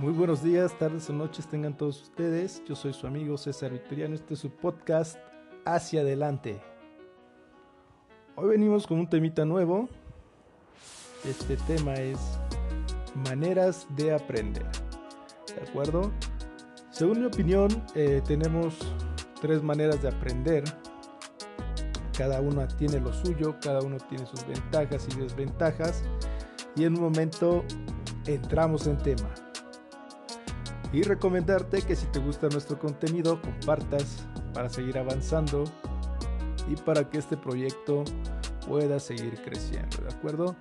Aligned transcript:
Muy 0.00 0.12
buenos 0.12 0.44
días, 0.44 0.78
tardes 0.78 1.10
o 1.10 1.12
noches 1.12 1.48
tengan 1.48 1.76
todos 1.76 2.02
ustedes. 2.02 2.62
Yo 2.68 2.76
soy 2.76 2.92
su 2.92 3.08
amigo 3.08 3.36
César 3.36 3.72
Victoriano. 3.72 4.14
Este 4.14 4.34
es 4.34 4.40
su 4.40 4.48
podcast 4.48 5.18
Hacia 5.64 6.02
Adelante. 6.02 6.60
Hoy 8.36 8.50
venimos 8.50 8.86
con 8.86 9.00
un 9.00 9.10
temita 9.10 9.44
nuevo. 9.44 9.88
Este 11.24 11.56
tema 11.56 11.94
es 11.94 12.16
maneras 13.28 13.88
de 13.96 14.14
aprender. 14.14 14.64
¿De 15.56 15.68
acuerdo? 15.68 16.12
Según 16.92 17.18
mi 17.18 17.26
opinión, 17.26 17.68
eh, 17.96 18.22
tenemos 18.24 18.78
tres 19.40 19.64
maneras 19.64 20.00
de 20.00 20.10
aprender. 20.10 20.62
Cada 22.16 22.40
uno 22.40 22.68
tiene 22.68 23.00
lo 23.00 23.12
suyo, 23.12 23.56
cada 23.60 23.80
uno 23.80 23.96
tiene 24.08 24.24
sus 24.26 24.46
ventajas 24.46 25.08
y 25.12 25.20
desventajas. 25.20 26.04
Y 26.76 26.84
en 26.84 26.94
un 26.94 27.02
momento 27.02 27.64
entramos 28.26 28.86
en 28.86 28.96
tema. 28.98 29.28
Y 30.92 31.02
recomendarte 31.02 31.82
que 31.82 31.94
si 31.94 32.06
te 32.06 32.18
gusta 32.18 32.48
nuestro 32.48 32.78
contenido, 32.78 33.40
compartas 33.42 34.26
para 34.54 34.68
seguir 34.68 34.98
avanzando 34.98 35.64
y 36.66 36.76
para 36.76 37.08
que 37.08 37.18
este 37.18 37.36
proyecto 37.36 38.04
pueda 38.66 38.98
seguir 38.98 39.40
creciendo, 39.42 39.98
¿de 39.98 40.14
acuerdo? 40.14 40.56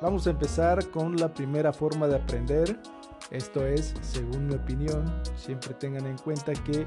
Vamos 0.00 0.26
a 0.26 0.30
empezar 0.30 0.88
con 0.90 1.16
la 1.16 1.32
primera 1.32 1.72
forma 1.72 2.06
de 2.06 2.16
aprender. 2.16 2.78
Esto 3.30 3.66
es, 3.66 3.94
según 4.00 4.46
mi 4.46 4.54
opinión, 4.54 5.04
siempre 5.36 5.74
tengan 5.74 6.06
en 6.06 6.16
cuenta 6.18 6.52
que 6.52 6.86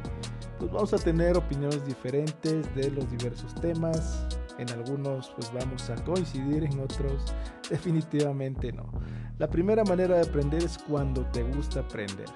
pues 0.57 0.71
vamos 0.71 0.93
a 0.93 0.97
tener 0.97 1.37
opiniones 1.37 1.85
diferentes 1.85 2.73
de 2.73 2.89
los 2.91 3.09
diversos 3.11 3.53
temas. 3.55 4.25
En 4.61 4.69
algunos 4.69 5.31
pues 5.31 5.51
vamos 5.51 5.89
a 5.89 5.95
coincidir, 6.03 6.65
en 6.65 6.79
otros 6.79 7.33
definitivamente 7.67 8.71
no. 8.71 8.91
La 9.39 9.49
primera 9.49 9.83
manera 9.83 10.17
de 10.17 10.21
aprender 10.21 10.63
es 10.63 10.77
cuando 10.77 11.25
te 11.31 11.41
gusta 11.41 11.79
aprender. 11.79 12.27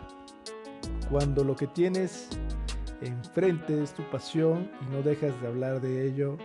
Cuando 1.11 1.43
lo 1.43 1.55
que 1.55 1.67
tienes 1.67 2.29
enfrente 3.01 3.83
es 3.83 3.93
tu 3.93 4.01
pasión 4.09 4.71
y 4.81 4.91
no 4.91 5.03
dejas 5.03 5.39
de 5.39 5.47
hablar 5.47 5.79
de 5.81 6.07
ello 6.07 6.35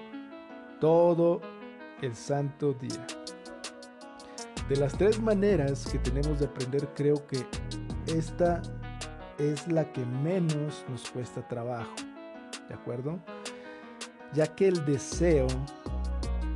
todo 0.82 1.40
el 2.02 2.14
santo 2.14 2.74
día. 2.74 3.06
De 4.68 4.76
las 4.76 4.92
tres 4.98 5.18
maneras 5.18 5.88
que 5.90 5.98
tenemos 5.98 6.40
de 6.40 6.44
aprender, 6.44 6.88
creo 6.94 7.26
que 7.26 7.38
esta 8.06 8.60
es 9.38 9.66
la 9.66 9.90
que 9.90 10.04
menos 10.04 10.84
nos 10.90 11.10
cuesta 11.10 11.48
trabajo. 11.48 11.94
¿De 12.68 12.74
acuerdo? 12.74 13.18
Ya 14.32 14.46
que 14.46 14.68
el 14.68 14.84
deseo 14.84 15.46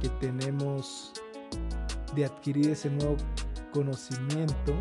que 0.00 0.08
tenemos 0.20 1.12
de 2.14 2.24
adquirir 2.24 2.70
ese 2.70 2.90
nuevo 2.90 3.16
conocimiento, 3.72 4.74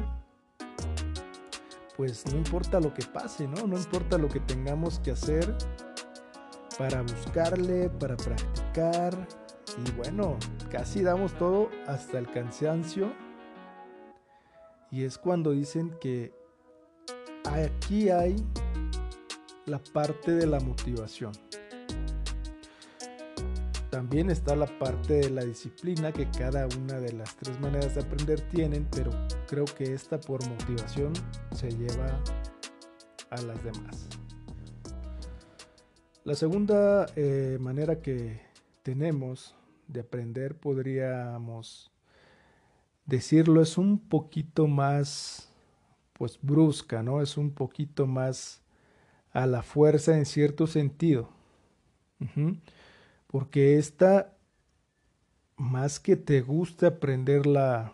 pues 1.98 2.26
no 2.32 2.38
importa 2.38 2.80
lo 2.80 2.94
que 2.94 3.04
pase, 3.04 3.48
¿no? 3.48 3.66
No 3.68 3.78
importa 3.78 4.18
lo 4.18 4.28
que 4.28 4.40
tengamos 4.40 5.00
que 5.00 5.12
hacer 5.12 5.56
para 6.78 7.02
buscarle, 7.02 7.90
para 7.90 8.16
practicar. 8.18 9.16
Y 9.86 9.92
bueno, 9.92 10.38
casi 10.70 11.02
damos 11.02 11.34
todo 11.34 11.70
hasta 11.88 12.20
el 12.20 12.30
cansancio. 12.30 13.12
Y 14.92 15.04
es 15.04 15.18
cuando 15.18 15.52
dicen 15.52 15.98
que 16.00 16.32
aquí 17.46 18.10
hay 18.10 18.36
la 19.66 19.80
parte 19.80 20.34
de 20.34 20.46
la 20.46 20.60
motivación. 20.60 21.32
También 23.94 24.32
está 24.32 24.56
la 24.56 24.66
parte 24.80 25.14
de 25.14 25.30
la 25.30 25.46
disciplina 25.46 26.12
que 26.12 26.28
cada 26.32 26.68
una 26.80 27.00
de 27.00 27.14
las 27.14 27.36
tres 27.36 27.60
maneras 27.60 27.94
de 27.94 28.02
aprender 28.02 28.42
tienen, 28.42 28.88
pero 28.90 29.12
creo 29.48 29.66
que 29.66 29.94
esta 29.94 30.20
por 30.20 30.44
motivación 30.50 31.14
se 31.52 31.70
lleva 31.70 32.20
a 33.30 33.40
las 33.44 33.64
demás. 33.64 34.08
La 36.24 36.34
segunda 36.34 37.06
eh, 37.16 37.60
manera 37.62 38.02
que 38.02 38.42
tenemos 38.82 39.56
de 39.88 40.00
aprender 40.00 40.56
podríamos 40.56 41.92
decirlo 43.06 43.62
es 43.62 43.78
un 43.78 44.00
poquito 44.00 44.66
más 44.66 45.54
pues 46.14 46.40
brusca, 46.42 47.04
¿no? 47.04 47.22
Es 47.22 47.38
un 47.38 47.52
poquito 47.52 48.08
más 48.08 48.64
a 49.34 49.46
la 49.46 49.62
fuerza 49.62 50.18
en 50.18 50.26
cierto 50.26 50.66
sentido 50.66 51.30
porque 53.34 53.80
esta, 53.80 54.32
más 55.58 56.00
que 56.00 56.16
te 56.16 56.42
guste 56.42 56.86
aprenderla 56.86 57.92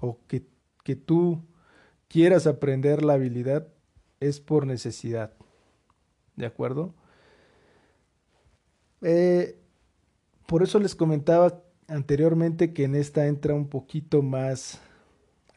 o 0.00 0.18
que, 0.26 0.46
que 0.82 0.96
tú 0.96 1.42
quieras 2.08 2.46
aprender 2.46 3.04
la 3.04 3.12
habilidad, 3.12 3.68
es 4.18 4.40
por 4.40 4.66
necesidad. 4.66 5.34
¿De 6.34 6.46
acuerdo? 6.46 6.94
Eh, 9.02 9.58
por 10.46 10.62
eso 10.62 10.78
les 10.78 10.94
comentaba 10.94 11.62
anteriormente 11.86 12.72
que 12.72 12.84
en 12.84 12.94
esta 12.94 13.26
entra 13.26 13.52
un 13.52 13.68
poquito 13.68 14.22
más 14.22 14.80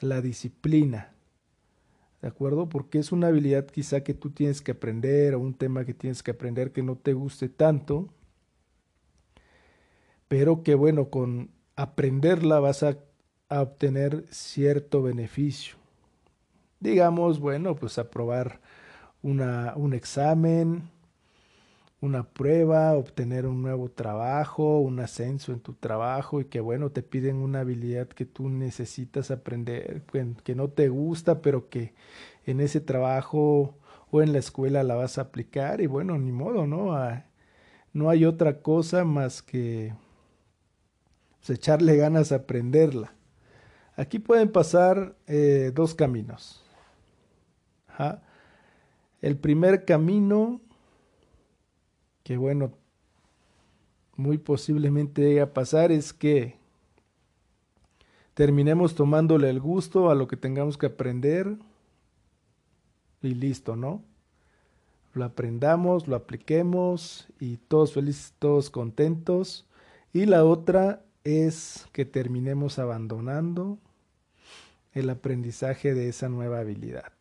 la 0.02 0.19
disciplina. 0.19 1.14
¿De 2.22 2.28
acuerdo? 2.28 2.68
Porque 2.68 3.00
es 3.00 3.14
una 3.14 3.28
habilidad 3.28 3.68
quizá 3.68 4.03
que 4.03 4.14
tú 4.14 4.31
tienes 4.31 4.62
que 4.62 4.72
aprender 4.72 5.34
o 5.34 5.40
un 5.40 5.53
tema 5.53 5.86
que 5.86 5.94
tienes 5.94 6.22
que 6.22 6.31
aprender 6.31 6.74
que 6.74 6.84
no 6.84 6.98
te 6.98 7.14
guste 7.14 7.48
tanto 7.48 8.09
pero 10.29 10.63
que 10.63 10.75
bueno, 10.75 11.09
con 11.09 11.50
aprenderla 11.75 12.62
vas 12.62 12.84
a, 12.84 12.97
obtener 13.51 14.25
cierto 14.29 15.01
beneficio. 15.01 15.75
Digamos, 16.79 17.40
bueno, 17.40 17.75
pues 17.75 17.97
aprobar 17.97 18.62
una, 19.23 19.73
un 19.75 19.95
examen, 19.95 20.84
una 22.00 22.23
prueba, 22.23 22.94
obtener 22.94 23.47
un 23.47 23.63
nuevo 23.63 23.89
trabajo, 23.89 24.79
un 24.79 25.00
ascenso 25.00 25.51
en 25.51 25.62
tu 25.62 25.73
trabajo 25.73 26.41
y 26.41 26.45
que 26.45 26.59
bueno, 26.59 26.91
te 26.91 27.01
piden 27.01 27.38
una 27.38 27.62
habilidad 27.62 28.07
que 28.07 28.25
tú 28.25 28.50
necesitas 28.50 29.31
aprender, 29.31 30.03
que 30.44 30.53
no 30.53 30.69
te 30.69 30.89
gusta, 30.89 31.41
pero 31.41 31.69
que 31.69 31.95
en 32.45 32.59
ese 32.59 32.81
trabajo 32.81 33.75
o 34.12 34.22
en 34.22 34.31
la 34.31 34.39
escuela 34.39 34.84
la 34.84 34.94
vas 34.94 35.18
a 35.18 35.22
aplicar 35.22 35.81
y 35.81 35.88
bueno, 35.88 36.19
ni 36.19 36.31
modo, 36.31 36.68
¿no? 36.68 36.94
Ah, 36.94 37.25
no 37.94 38.12
hay 38.12 38.25
otra 38.25 38.62
cosa 38.62 39.03
más 39.06 39.41
que 39.41 39.94
pues, 41.39 41.57
echarle 41.57 41.97
ganas 41.97 42.31
a 42.31 42.35
aprenderla. 42.35 43.13
Aquí 43.95 44.19
pueden 44.19 44.51
pasar 44.51 45.16
eh, 45.27 45.72
dos 45.73 45.94
caminos. 45.94 46.63
El 49.22 49.38
primer 49.38 49.83
camino, 49.83 50.61
que 52.23 52.38
bueno, 52.38 52.72
muy 54.16 54.38
posiblemente 54.38 55.22
llegue 55.22 55.41
a 55.41 55.53
pasar, 55.53 55.91
es 55.91 56.13
que 56.13 56.57
terminemos 58.33 58.95
tomándole 58.95 59.50
el 59.50 59.59
gusto 59.59 60.09
a 60.09 60.16
lo 60.16 60.27
que 60.27 60.38
tengamos 60.38 60.77
que 60.77 60.85
aprender 60.85 61.57
y 63.21 63.33
listo, 63.33 63.75
¿no? 63.75 64.01
Lo 65.13 65.25
aprendamos, 65.25 66.07
lo 66.07 66.16
apliquemos 66.16 67.27
y 67.39 67.57
todos 67.57 67.94
felices, 67.94 68.33
todos 68.39 68.69
contentos. 68.69 69.66
Y 70.13 70.25
la 70.25 70.45
otra 70.45 71.03
es 71.29 71.88
que 71.91 72.06
terminemos 72.06 72.79
abandonando 72.79 73.78
el 74.94 75.09
aprendizaje 75.09 75.94
de 75.94 76.09
esa 76.09 76.29
nueva 76.29 76.59
habilidad. 76.59 77.12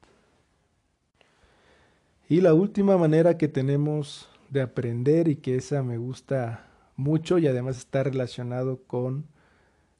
Y 2.29 2.41
la 2.41 2.55
última 2.55 2.97
manera 2.97 3.39
que 3.39 3.49
tenemos 3.49 4.29
de 4.51 4.63
aprender 4.63 5.29
y 5.29 5.37
que 5.37 5.57
esa 5.57 5.83
me 5.83 5.99
gusta 5.99 6.67
mucho 6.97 7.39
y 7.39 7.47
además 7.47 7.79
está 7.79 8.03
relacionado 8.03 8.83
con 8.87 9.27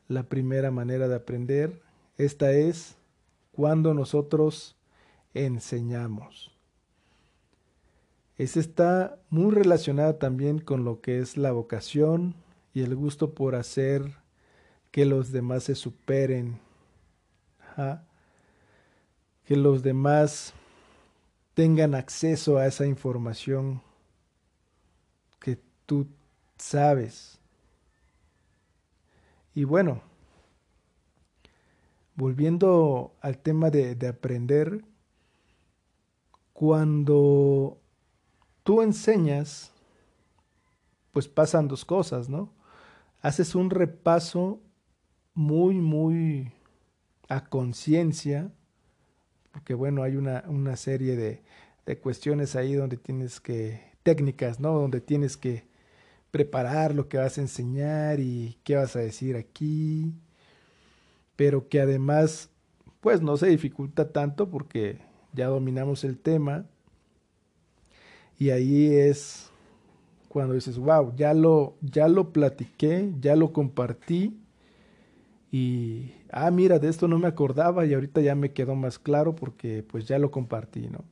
la 0.09 0.25
primera 0.25 0.71
manera 0.71 1.09
de 1.09 1.17
aprender, 1.17 1.81
esta 2.17 2.53
es 2.53 2.97
cuando 3.53 3.95
nosotros 3.95 4.77
enseñamos. 5.35 6.53
Esa 8.37 8.61
está 8.61 9.19
muy 9.31 9.53
relacionada 9.53 10.19
también 10.19 10.61
con 10.61 10.85
lo 10.85 11.01
que 11.01 11.19
es 11.19 11.37
la 11.37 11.53
vocación, 11.53 12.35
y 12.79 12.83
el 12.83 12.95
gusto 12.95 13.35
por 13.35 13.57
hacer 13.57 14.15
que 14.93 15.05
los 15.05 15.33
demás 15.33 15.65
se 15.65 15.75
superen, 15.75 16.61
que 19.45 19.57
los 19.57 19.83
demás 19.83 20.55
tengan 21.55 21.97
acceso 21.97 22.57
a 22.57 22.67
esa 22.67 22.87
información 22.87 23.83
que 25.41 25.59
tú 25.87 26.07
sabes. 26.57 27.41
Y 29.57 29.65
bueno, 29.65 30.01
volviendo 32.15 33.13
al 33.21 33.39
tema 33.39 33.71
de, 33.71 33.97
de 33.97 34.07
aprender, 34.07 34.85
cuando 36.53 37.77
tú 38.63 38.83
enseñas, 38.83 39.73
pues 41.11 41.27
pasan 41.27 41.67
dos 41.67 41.85
cosas, 41.85 42.29
¿no? 42.29 42.57
Haces 43.21 43.55
un 43.55 43.71
repaso 43.71 44.63
muy, 45.35 45.77
muy 45.77 46.53
a 47.29 47.45
conciencia 47.45 48.51
porque 49.59 49.75
bueno, 49.75 50.05
hay 50.05 50.17
una, 50.17 50.45
una 50.47 50.77
serie 50.77 51.17
de, 51.17 51.43
de 51.85 51.99
cuestiones 51.99 52.55
ahí 52.55 52.75
donde 52.75 52.97
tienes 52.97 53.41
que, 53.41 53.81
técnicas, 54.05 54.61
¿no? 54.61 54.73
Donde 54.73 55.01
tienes 55.01 55.37
que 55.37 55.67
preparar 56.31 56.95
lo 56.95 57.09
que 57.09 57.19
vas 57.19 57.39
a 57.39 57.41
enseñar 57.41 58.21
y 58.21 58.59
qué 58.63 58.77
vas 58.77 58.95
a 58.95 59.01
decir 59.01 59.37
aquí, 59.37 60.15
pero 61.35 61.69
que 61.69 61.81
además, 61.81 62.51
pues 63.01 63.21
no 63.21 63.37
se 63.37 63.49
dificulta 63.49 64.13
tanto 64.13 64.49
porque 64.49 64.99
ya 65.33 65.47
dominamos 65.47 66.05
el 66.05 66.19
tema 66.19 66.67
y 68.39 68.51
ahí 68.51 68.95
es 68.95 69.51
cuando 70.29 70.55
dices, 70.55 70.79
wow, 70.79 71.15
ya 71.17 71.35
lo, 71.35 71.77
ya 71.81 72.09
lo 72.09 72.33
platiqué, 72.33 73.13
ya 73.21 73.35
lo 73.37 73.53
compartí 73.53 74.39
y, 75.51 76.13
ah, 76.31 76.51
mira, 76.51 76.79
de 76.79 76.89
esto 76.89 77.09
no 77.09 77.19
me 77.19 77.29
acordaba 77.29 77.87
y 77.87 77.95
ahorita 77.95 78.21
ya 78.21 78.35
me 78.35 78.53
quedó 78.53 78.75
más 78.75 78.99
claro 78.99 79.35
porque 79.35 79.83
pues 79.83 80.07
ya 80.07 80.19
lo 80.19 80.31
compartí, 80.31 80.89
¿no? 80.89 81.05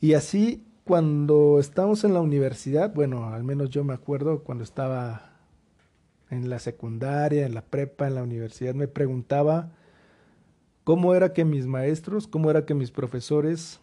Y 0.00 0.12
así 0.14 0.64
cuando 0.84 1.58
estamos 1.58 2.04
en 2.04 2.14
la 2.14 2.20
universidad, 2.20 2.94
bueno, 2.94 3.26
al 3.28 3.44
menos 3.44 3.70
yo 3.70 3.84
me 3.84 3.94
acuerdo 3.94 4.44
cuando 4.44 4.64
estaba 4.64 5.32
en 6.30 6.48
la 6.50 6.58
secundaria, 6.58 7.46
en 7.46 7.54
la 7.54 7.62
prepa, 7.62 8.06
en 8.06 8.14
la 8.14 8.22
universidad, 8.22 8.74
me 8.74 8.88
preguntaba 8.88 9.72
cómo 10.84 11.14
era 11.14 11.32
que 11.32 11.44
mis 11.44 11.66
maestros, 11.66 12.26
cómo 12.28 12.50
era 12.50 12.64
que 12.64 12.74
mis 12.74 12.90
profesores 12.90 13.80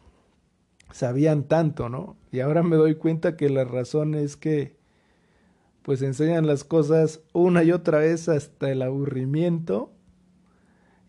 sabían 0.91 1.43
tanto, 1.43 1.89
¿no? 1.89 2.15
Y 2.31 2.39
ahora 2.39 2.63
me 2.63 2.75
doy 2.75 2.95
cuenta 2.95 3.37
que 3.37 3.49
la 3.49 3.63
razón 3.63 4.15
es 4.15 4.35
que 4.37 4.75
pues 5.81 6.01
enseñan 6.01 6.47
las 6.47 6.63
cosas 6.63 7.21
una 7.31 7.63
y 7.63 7.71
otra 7.71 7.99
vez 7.99 8.27
hasta 8.27 8.71
el 8.71 8.81
aburrimiento 8.81 9.91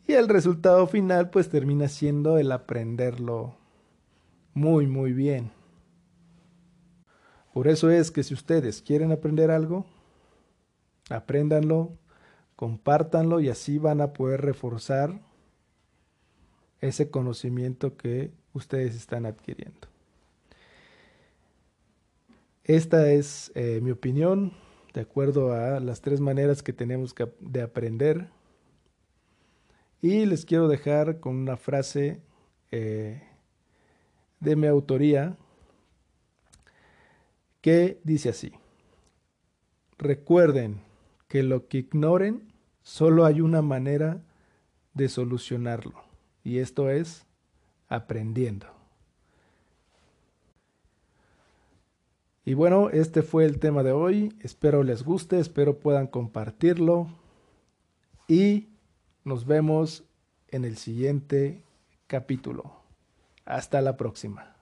y 0.06 0.12
el 0.12 0.28
resultado 0.28 0.86
final 0.86 1.30
pues 1.30 1.48
termina 1.48 1.88
siendo 1.88 2.38
el 2.38 2.52
aprenderlo 2.52 3.56
muy 4.52 4.86
muy 4.86 5.12
bien. 5.12 5.50
Por 7.54 7.68
eso 7.68 7.90
es 7.90 8.10
que 8.10 8.22
si 8.22 8.34
ustedes 8.34 8.82
quieren 8.82 9.12
aprender 9.12 9.50
algo, 9.50 9.86
apréndanlo, 11.08 11.96
compártanlo 12.54 13.40
y 13.40 13.48
así 13.48 13.78
van 13.78 14.02
a 14.02 14.12
poder 14.12 14.42
reforzar 14.42 15.20
ese 16.80 17.10
conocimiento 17.10 17.96
que 17.96 18.30
ustedes 18.56 18.96
están 18.96 19.26
adquiriendo. 19.26 19.88
Esta 22.64 23.12
es 23.12 23.52
eh, 23.54 23.80
mi 23.82 23.92
opinión 23.92 24.52
de 24.92 25.02
acuerdo 25.02 25.52
a 25.52 25.78
las 25.78 26.00
tres 26.00 26.20
maneras 26.20 26.62
que 26.62 26.72
tenemos 26.72 27.14
que, 27.14 27.30
de 27.38 27.62
aprender. 27.62 28.28
Y 30.00 30.26
les 30.26 30.44
quiero 30.44 30.68
dejar 30.68 31.20
con 31.20 31.36
una 31.36 31.56
frase 31.56 32.20
eh, 32.70 33.22
de 34.40 34.56
mi 34.56 34.66
autoría 34.66 35.36
que 37.60 38.00
dice 38.04 38.30
así. 38.30 38.52
Recuerden 39.98 40.80
que 41.28 41.42
lo 41.42 41.68
que 41.68 41.78
ignoren, 41.78 42.52
solo 42.82 43.24
hay 43.24 43.40
una 43.40 43.62
manera 43.62 44.22
de 44.94 45.08
solucionarlo, 45.08 46.02
y 46.42 46.58
esto 46.58 46.88
es 46.88 47.25
aprendiendo. 47.88 48.66
Y 52.44 52.54
bueno, 52.54 52.90
este 52.90 53.22
fue 53.22 53.44
el 53.44 53.58
tema 53.58 53.82
de 53.82 53.92
hoy. 53.92 54.32
Espero 54.40 54.84
les 54.84 55.02
guste, 55.02 55.40
espero 55.40 55.78
puedan 55.78 56.06
compartirlo. 56.06 57.08
Y 58.28 58.68
nos 59.24 59.46
vemos 59.46 60.04
en 60.48 60.64
el 60.64 60.76
siguiente 60.76 61.62
capítulo. 62.06 62.72
Hasta 63.44 63.80
la 63.80 63.96
próxima. 63.96 64.55